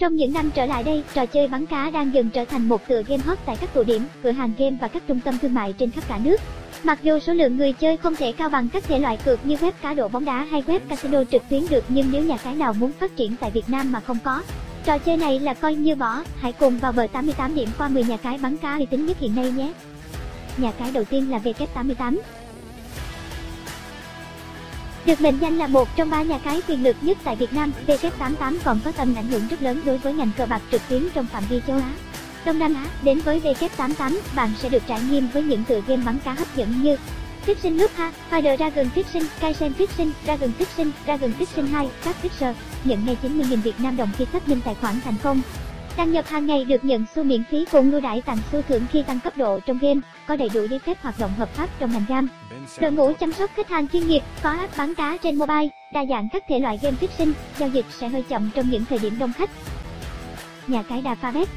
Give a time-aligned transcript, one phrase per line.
[0.00, 2.88] Trong những năm trở lại đây, trò chơi bắn cá đang dần trở thành một
[2.88, 5.54] tựa game hot tại các tụ điểm, cửa hàng game và các trung tâm thương
[5.54, 6.36] mại trên khắp cả nước.
[6.84, 9.56] Mặc dù số lượng người chơi không thể cao bằng các thể loại cược như
[9.56, 12.54] web cá độ bóng đá hay web casino trực tuyến được nhưng nếu nhà cái
[12.54, 14.42] nào muốn phát triển tại Việt Nam mà không có,
[14.84, 18.04] trò chơi này là coi như bỏ, hãy cùng vào bờ 88 điểm qua 10
[18.04, 19.72] nhà cái bắn cá uy tín nhất hiện nay nhé.
[20.56, 22.18] Nhà cái đầu tiên là W88.
[25.08, 27.72] Được mệnh danh là một trong ba nhà cái quyền lực nhất tại Việt Nam,
[27.86, 31.08] W88 còn có tầm ảnh hưởng rất lớn đối với ngành cờ bạc trực tuyến
[31.14, 31.92] trong phạm vi châu Á.
[32.44, 36.02] Đông Nam Á, đến với W88, bạn sẽ được trải nghiệm với những tựa game
[36.06, 36.96] bắn cá hấp dẫn như
[37.46, 42.52] Fixing Loop ha, Spider Dragon Fixing, Kaisen Fixing, Dragon Fixing, Dragon Fixing 2, các Fixer,
[42.84, 45.40] nhận ngay 90.000 Việt Nam đồng khi xác minh tài khoản thành công.
[45.98, 48.86] Đăng nhập hàng ngày được nhận xu miễn phí cùng ưu đãi tặng xu thưởng
[48.92, 51.68] khi tăng cấp độ trong game, có đầy đủ giấy phép hoạt động hợp pháp
[51.78, 52.28] trong ngành gam.
[52.80, 56.04] Đội ngũ chăm sóc khách hàng chuyên nghiệp, có app bán cá trên mobile, đa
[56.08, 59.18] dạng các thể loại game fishing, giao dịch sẽ hơi chậm trong những thời điểm
[59.18, 59.50] đông khách.
[60.66, 61.48] Nhà cái Đa Pha Bếp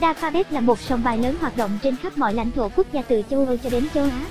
[0.00, 2.68] Đa Pha Bếp là một sòng bài lớn hoạt động trên khắp mọi lãnh thổ
[2.68, 4.24] quốc gia từ châu Âu cho đến châu Á.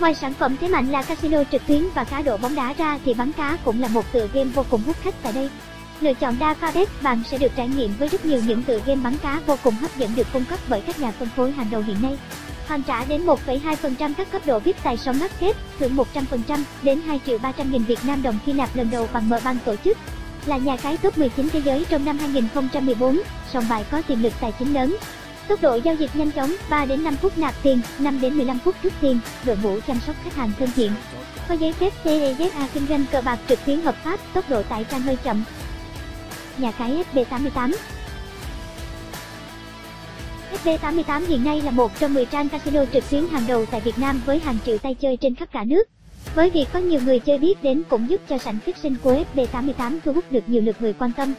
[0.00, 2.98] Ngoài sản phẩm thế mạnh là casino trực tuyến và cá độ bóng đá ra
[3.04, 5.50] thì bắn cá cũng là một tựa game vô cùng hút khách tại đây.
[6.00, 8.80] Lựa chọn đa pha bet, bạn sẽ được trải nghiệm với rất nhiều những tựa
[8.86, 11.52] game bắn cá vô cùng hấp dẫn được cung cấp bởi các nhà phân phối
[11.52, 12.18] hàng đầu hiện nay.
[12.68, 17.00] Hoàn trả đến 1,2% các cấp độ VIP tài sống mắc kết, thưởng 100% đến
[17.06, 19.76] 2 triệu 300 nghìn Việt Nam đồng khi nạp lần đầu bằng mở ban tổ
[19.84, 19.98] chức.
[20.46, 23.20] Là nhà cái top 19 thế giới trong năm 2014,
[23.52, 24.96] sòng bài có tiềm lực tài chính lớn.
[25.48, 28.58] Tốc độ giao dịch nhanh chóng, 3 đến 5 phút nạp tiền, 5 đến 15
[28.58, 30.92] phút rút tiền, đội ngũ chăm sóc khách hàng thân thiện.
[31.48, 34.84] Có giấy phép CEZA kinh doanh cờ bạc trực tuyến hợp pháp, tốc độ tải
[34.84, 35.44] trang hơi chậm,
[36.58, 37.72] nhà cái FB88.
[40.64, 43.98] FB88 hiện nay là một trong 10 trang casino trực tuyến hàng đầu tại Việt
[43.98, 45.84] Nam với hàng triệu tay chơi trên khắp cả nước.
[46.34, 49.98] Với việc có nhiều người chơi biết đến cũng giúp cho sảnh fixing của FB88
[50.04, 51.34] thu hút được nhiều lượt người quan tâm.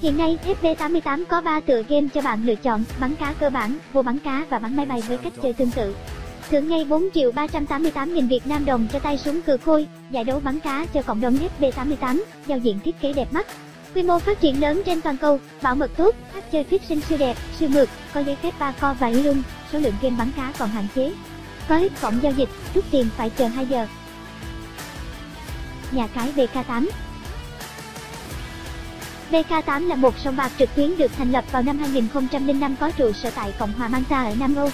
[0.00, 3.78] Hiện nay, FB88 có 3 tựa game cho bạn lựa chọn, bắn cá cơ bản,
[3.92, 5.94] vô bắn cá và bắn máy bay với cách chơi tương tự.
[6.50, 10.24] Thưởng ngay 4 triệu 388 nghìn Việt Nam đồng cho tay súng cừ khôi, giải
[10.24, 13.46] đấu bắn cá cho cộng đồng FB88, giao diện thiết kế đẹp mắt,
[13.94, 17.18] Quy mô phát triển lớn trên toàn cầu, bảo mật tốt, cách chơi fishing siêu
[17.18, 19.42] đẹp, siêu mượt, có giấy phép ba co và y lung,
[19.72, 21.12] số lượng game bắn cá còn hạn chế.
[21.68, 23.86] Có ít cổng giao dịch, rút tiền phải chờ 2 giờ.
[25.92, 26.86] Nhà cái BK8
[29.30, 33.12] BK8 là một sòng bạc trực tuyến được thành lập vào năm 2005 có trụ
[33.12, 34.70] sở tại Cộng hòa Malta ở Nam Âu.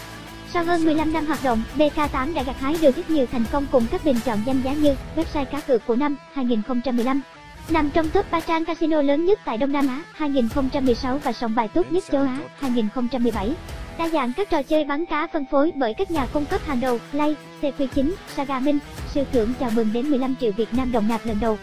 [0.53, 3.66] Sau hơn 15 năm hoạt động, BK8 đã gặt hái được rất nhiều thành công
[3.72, 7.21] cùng các bình chọn danh giá như website cá cược của năm 2015,
[7.69, 11.54] nằm trong top 3 trang casino lớn nhất tại Đông Nam Á 2016 và sòng
[11.54, 13.54] bài tốt nhất châu Á 2017.
[13.99, 16.81] Đa dạng các trò chơi bắn cá phân phối bởi các nhà cung cấp hàng
[16.81, 18.78] đầu, Play, CQ9, Sagamin,
[19.15, 21.59] siêu thưởng chào mừng đến 15 triệu Việt Nam đồng nạp lần đầu.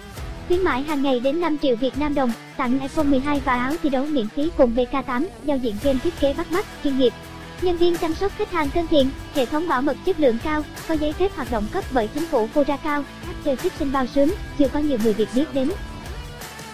[0.47, 3.73] Khuyến mãi hàng ngày đến 5 triệu Việt Nam đồng, tặng iPhone 12 và áo
[3.83, 7.13] thi đấu miễn phí cùng BK8, giao diện game thiết kế bắt mắt, chuyên nghiệp.
[7.61, 10.63] Nhân viên chăm sóc khách hàng thân thiện, hệ thống bảo mật chất lượng cao,
[10.87, 13.03] có giấy phép hoạt động cấp bởi chính phủ Cora cao,
[13.45, 15.69] chơi chơi sinh bao sớm, chưa có nhiều người Việt biết đến.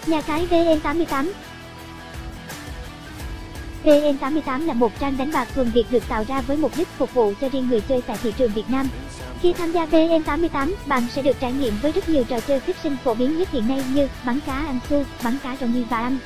[0.08, 1.32] Nhà cái VN88
[3.84, 7.14] VN88 là một trang đánh bạc thuần Việt được tạo ra với mục đích phục
[7.14, 8.90] vụ cho riêng người chơi tại thị trường Việt Nam.
[9.42, 12.96] Khi tham gia VN88, bạn sẽ được trải nghiệm với rất nhiều trò chơi fishing
[13.04, 15.98] phổ biến nhất hiện nay như bắn cá ăn xu, bắn cá rồng nghi và
[15.98, 16.18] ăn.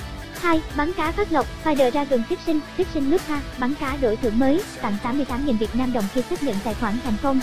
[0.41, 0.61] 2.
[0.75, 3.97] Bắn cá phát lộc, Finder ra gần Spider sinh Fishing, sinh nước ha, bắn cá
[4.01, 7.39] đổi thưởng mới, tặng 88.000 Việt Nam đồng khi xác nhận tài khoản thành công.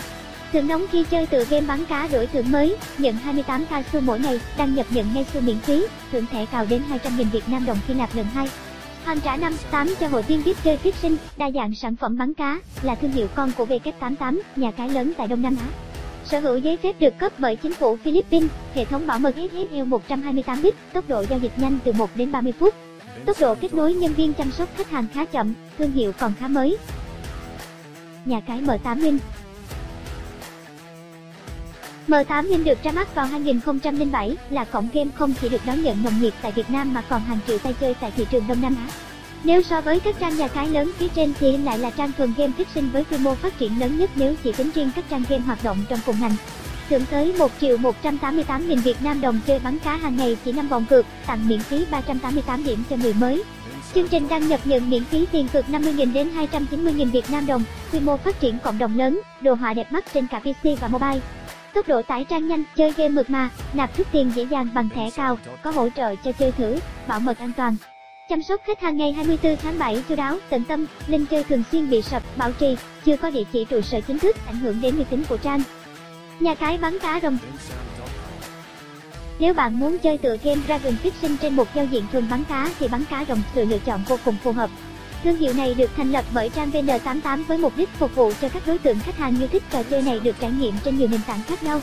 [0.51, 4.19] Thưởng nóng khi chơi tựa game bắn cá đổi thưởng mới, nhận 28k xu mỗi
[4.19, 7.65] ngày, đăng nhập nhận ngay xu miễn phí, thưởng thẻ cào đến 200.000 Việt Nam
[7.65, 8.47] đồng khi nạp lần 2.
[9.05, 12.59] Hoàn trả 5,8 cho hội viên VIP chơi fishing, đa dạng sản phẩm bắn cá,
[12.81, 15.67] là thương hiệu con của W88, nhà cái lớn tại Đông Nam Á.
[16.25, 19.83] Sở hữu giấy phép được cấp bởi chính phủ Philippines, hệ thống bảo mật SSL
[19.83, 22.73] 128 bit, tốc độ giao dịch nhanh từ 1 đến 30 phút.
[23.25, 26.33] Tốc độ kết nối nhân viên chăm sóc khách hàng khá chậm, thương hiệu còn
[26.39, 26.77] khá mới.
[28.25, 29.19] Nhà cái M8 Minh
[32.07, 36.03] M8 Win được ra mắt vào 2007, là cổng game không chỉ được đón nhận
[36.03, 38.61] nồng nhiệt tại Việt Nam mà còn hàng triệu tay chơi tại thị trường Đông
[38.61, 38.93] Nam Á.
[39.43, 42.33] Nếu so với các trang nhà cái lớn phía trên thì lại là trang thuần
[42.37, 45.23] game fixing với quy mô phát triển lớn nhất nếu chỉ tính riêng các trang
[45.29, 46.35] game hoạt động trong cùng ngành.
[46.89, 50.51] Thưởng tới 1 triệu 188 nghìn Việt Nam đồng chơi bắn cá hàng ngày chỉ
[50.51, 53.43] 5 vòng cược, tặng miễn phí 388 điểm cho người mới.
[53.95, 57.63] Chương trình đăng nhập nhận miễn phí tiền cược 50.000 đến 290.000 Việt Nam đồng,
[57.91, 60.87] quy mô phát triển cộng đồng lớn, đồ họa đẹp mắt trên cả PC và
[60.87, 61.19] mobile.
[61.73, 64.89] Tốc độ tải trang nhanh, chơi game mượt mà, nạp rút tiền dễ dàng bằng
[64.89, 66.75] thẻ cao, có hỗ trợ cho chơi thử,
[67.07, 67.75] bảo mật an toàn.
[68.29, 71.63] Chăm sóc khách hàng ngày 24 tháng 7 chu đáo, tận tâm, linh chơi thường
[71.71, 74.81] xuyên bị sập, bảo trì, chưa có địa chỉ trụ sở chính thức ảnh hưởng
[74.81, 75.61] đến uy tín của trang.
[76.39, 77.37] Nhà cái bắn cá rồng
[79.39, 82.69] Nếu bạn muốn chơi tựa game Dragon Fishing trên một giao diện thuần bắn cá
[82.79, 84.69] thì bắn cá rồng sự lựa chọn vô cùng phù hợp.
[85.23, 88.49] Thương hiệu này được thành lập bởi trang VN88 với mục đích phục vụ cho
[88.49, 91.07] các đối tượng khách hàng yêu thích trò chơi này được trải nghiệm trên nhiều
[91.07, 91.81] nền tảng khác nhau.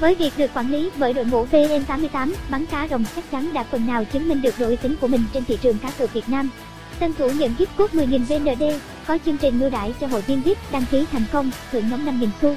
[0.00, 3.64] Với việc được quản lý bởi đội ngũ VN88, bắn cá rồng chắc chắn đã
[3.70, 6.12] phần nào chứng minh được độ uy tín của mình trên thị trường cá cược
[6.12, 6.50] Việt Nam.
[6.98, 8.62] Tân thủ nhận gift code 10.000 VND,
[9.06, 12.06] có chương trình ưu đãi cho hội viên VIP đăng ký thành công, thưởng nóng
[12.06, 12.56] 5.000 xu.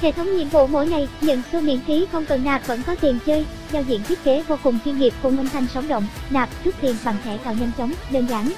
[0.00, 2.94] Hệ thống nhiệm vụ mỗi ngày, nhận xu miễn phí không cần nạp vẫn có
[2.94, 6.06] tiền chơi, giao diện thiết kế vô cùng chuyên nghiệp cùng âm thanh sống động,
[6.30, 8.52] nạp rút tiền bằng thẻ cào nhanh chóng, đơn giản.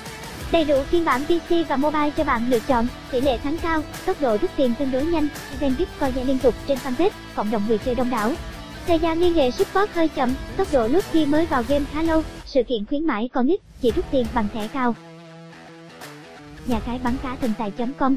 [0.52, 3.82] Đầy đủ phiên bản PC và mobile cho bạn lựa chọn, tỷ lệ thắng cao,
[4.06, 7.11] tốc độ rút tiền tương đối nhanh, event VIP coi giải liên tục trên fanpage,
[7.35, 8.32] cộng đồng người chơi đông đảo.
[8.87, 12.02] Thời gian liên hệ support hơi chậm, tốc độ lúc khi mới vào game khá
[12.02, 14.94] lâu, sự kiện khuyến mãi còn ít, chỉ rút tiền bằng thẻ cao.
[16.67, 18.17] Nhà cái bắn cá thần tài.com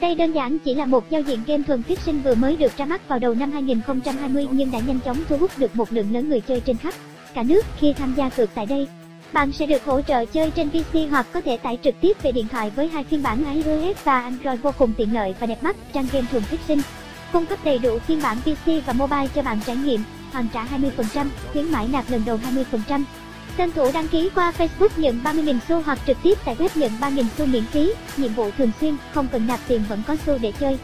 [0.00, 2.84] đây đơn giản chỉ là một giao diện game thuần sinh vừa mới được ra
[2.84, 6.28] mắt vào đầu năm 2020 nhưng đã nhanh chóng thu hút được một lượng lớn
[6.28, 6.94] người chơi trên khắp
[7.34, 8.88] cả nước khi tham gia cược tại đây.
[9.32, 12.32] Bạn sẽ được hỗ trợ chơi trên PC hoặc có thể tải trực tiếp về
[12.32, 15.62] điện thoại với hai phiên bản iOS và Android vô cùng tiện lợi và đẹp
[15.62, 16.80] mắt, trang game thuần sinh
[17.32, 20.64] Cung cấp đầy đủ phiên bản PC và mobile cho bạn trải nghiệm, hoàn trả
[20.64, 22.38] 20%, khuyến mãi nạp lần đầu
[22.88, 23.02] 20%.
[23.56, 26.92] Tân thủ đăng ký qua Facebook nhận 30.000 xu hoặc trực tiếp tại web nhận
[27.00, 30.38] 3.000 xu miễn phí, nhiệm vụ thường xuyên, không cần nạp tiền vẫn có xu
[30.38, 30.78] để chơi.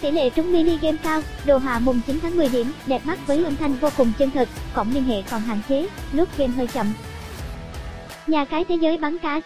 [0.00, 3.26] Tỷ lệ trúng mini game cao, đồ họa mùng 9 tháng 10 điểm, đẹp mắt
[3.26, 6.52] với âm thanh vô cùng chân thực, cổng liên hệ còn hạn chế, lúc game
[6.56, 6.86] hơi chậm.
[8.26, 9.40] Nhà cái thế giới bắn cá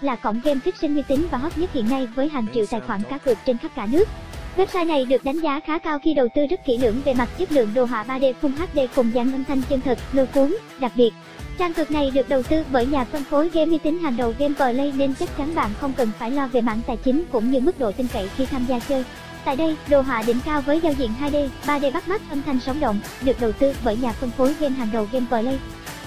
[0.00, 2.80] là cổng game sinh uy tín và hot nhất hiện nay với hàng triệu tài
[2.80, 4.08] khoản cá cược trên khắp cả nước.
[4.56, 7.28] Website này được đánh giá khá cao khi đầu tư rất kỹ lưỡng về mặt
[7.38, 10.56] chất lượng đồ họa 3D Full HD cùng dàn âm thanh chân thật, lôi cuốn.
[10.80, 11.10] Đặc biệt,
[11.58, 14.34] trang cược này được đầu tư bởi nhà phân phối game uy tín hàng đầu
[14.38, 17.50] Game Play nên chắc chắn bạn không cần phải lo về mảng tài chính cũng
[17.50, 19.04] như mức độ tin cậy khi tham gia chơi.
[19.44, 22.60] Tại đây, đồ họa đỉnh cao với giao diện 2D, 3D bắt mắt, âm thanh
[22.60, 25.58] sống động, được đầu tư bởi nhà phân phối game hàng đầu Game Play.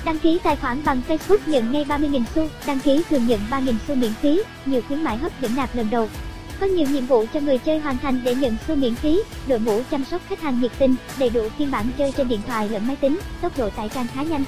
[0.07, 3.73] Đăng ký tài khoản bằng Facebook nhận ngay 30.000 xu, đăng ký thường nhận 3.000
[3.87, 6.09] xu miễn phí, nhiều khuyến mãi hấp dẫn nạp lần đầu,
[6.59, 9.59] có nhiều nhiệm vụ cho người chơi hoàn thành để nhận xu miễn phí, đội
[9.59, 12.69] ngũ chăm sóc khách hàng nhiệt tình, đầy đủ phiên bản chơi trên điện thoại
[12.69, 14.43] lẫn máy tính, tốc độ tải càng khá nhanh.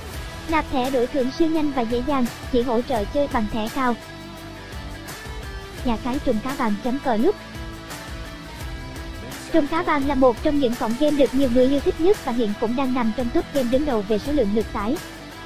[0.49, 3.67] Nạp thẻ đổi thưởng siêu nhanh và dễ dàng, chỉ hỗ trợ chơi bằng thẻ
[3.75, 3.95] cao.
[5.85, 7.35] Nhà cái trùng cá vàng chấm cờ lúc
[9.53, 12.25] Trùng cá vàng là một trong những cổng game được nhiều người yêu thích nhất
[12.25, 14.95] và hiện cũng đang nằm trong top game đứng đầu về số lượng lượt tải.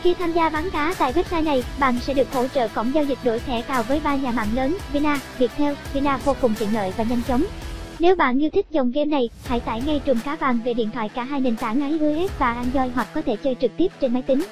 [0.04, 3.04] Khi tham gia bán cá tại website này, bạn sẽ được hỗ trợ cổng giao
[3.04, 6.74] dịch đổi thẻ cào với ba nhà mạng lớn, Vina, Viettel, Vina vô cùng tiện
[6.74, 7.44] lợi và nhanh chóng.
[8.00, 10.90] Nếu bạn yêu thích dòng game này, hãy tải ngay trùm cá vàng về điện
[10.94, 14.14] thoại cả hai nền tảng iOS và Android hoặc có thể chơi trực tiếp trên
[14.14, 14.44] máy tính.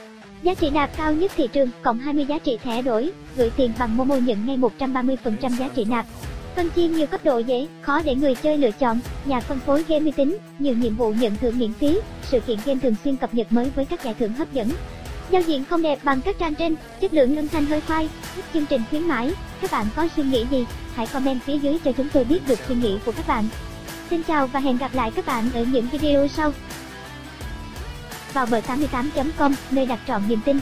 [0.44, 3.71] Giá trị nạp cao nhất thị trường, cộng 20 giá trị thẻ đổi, gửi tiền
[3.80, 6.06] bằng Momo nhận ngay 130% giá trị nạp.
[6.56, 9.83] Phân chia nhiều cấp độ dễ, khó để người chơi lựa chọn, nhà phân phối
[9.88, 13.15] game uy tín, nhiều nhiệm vụ nhận thưởng miễn phí, sự kiện game thường xuyên
[13.18, 14.68] cập nhật mới với các giải thưởng hấp dẫn.
[15.31, 18.45] Giao diện không đẹp bằng các trang trên, chất lượng âm thanh hơi khoai, thích
[18.54, 19.33] chương trình khuyến mãi.
[19.62, 20.66] Các bạn có suy nghĩ gì?
[20.95, 23.48] Hãy comment phía dưới cho chúng tôi biết được suy nghĩ của các bạn.
[24.10, 26.54] Xin chào và hẹn gặp lại các bạn ở những video sau.
[28.33, 30.60] Vào bờ88.com, nơi đặt trọn niềm tin.